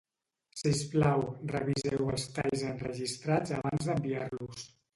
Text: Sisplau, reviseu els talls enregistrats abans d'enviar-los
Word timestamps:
Sisplau, 0.61 1.21
reviseu 1.51 2.09
els 2.15 2.27
talls 2.39 2.65
enregistrats 2.73 3.55
abans 3.61 3.89
d'enviar-los 3.91 4.69